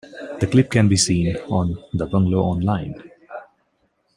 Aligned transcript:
The 0.39 0.47
clip 0.49 0.71
can 0.71 0.89
be 0.89 0.97
seen 0.97 1.37
on 1.41 1.75
"Da 1.95 2.07
Bungalow 2.07 2.41
Online". 2.41 3.03